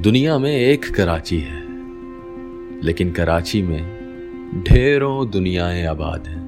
[0.00, 1.60] दुनिया में एक कराची है,
[2.82, 3.82] लेकिन कराची में
[4.68, 6.46] ढेरों दुनियाएँ आबाद हैं।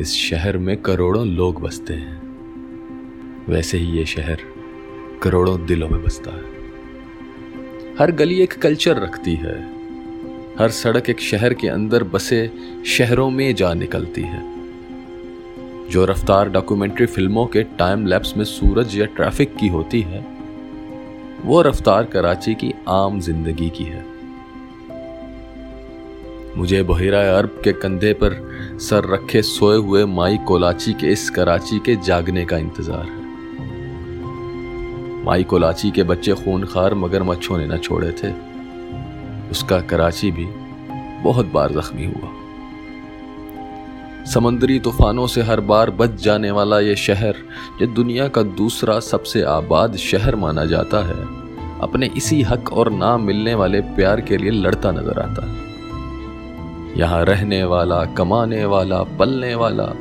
[0.00, 2.22] इस शहर में करोड़ों लोग बसते हैं।
[3.48, 4.38] वैसे ही ये शहर
[5.22, 6.44] करोड़ों दिलों में बसता है।
[7.98, 9.62] हर गली एक कल्चर रखती है।
[10.58, 12.50] हर सड़क एक शहर के अंदर बसे
[12.86, 14.51] शहरों में जा निकलती है।
[15.92, 20.20] जो रफ्तार डॉक्यूमेंट्री फ़िल्मों के टाइम लैप्स में सूरज या ट्रैफ़िक की होती है,
[21.44, 24.04] वो रफ्तार कराची की आम ज़िंदगी की है।
[26.56, 28.40] मुझे बहिरा अरब के कंधे पर
[28.80, 33.20] सर रखे सोए हुए माई कोलाची के इस कराची के जागने का इंतज़ार है।
[35.24, 38.32] माई कोलाची के बच्चे खूनखार मगरमच्छों ने न छोड़े थे।
[39.50, 40.46] उसका कराची भी
[41.22, 42.38] बहुत बार जख्मी हुआ।
[44.26, 47.34] समंदरी तूफानों से हर बार बच जाने वाला ये शहर
[47.80, 51.42] जो दुनिया का दूसरा सबसे आबाद शहर माना जाता है।
[51.80, 55.56] अपने इसी हक और ना मिलने वाले प्यार के लिए लड़ता नज़र आता है।
[56.98, 59.92] यहाँ रहने वाला, कमाने वाला, पलने वाला,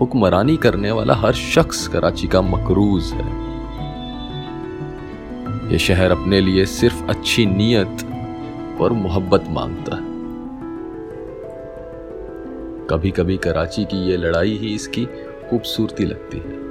[0.00, 3.46] हुक्मरानी करने वाला हर शख्स कराची का मकरूज है।
[5.72, 8.06] ये शहर अपने लिए सिर्फ़ अच्छी नीयत
[8.80, 10.15] और मोहब्बत माँगता है।
[12.90, 15.04] कभी कभी कराची की ये लड़ाई ही इसकी
[15.50, 16.65] खूबसूरती लगती है।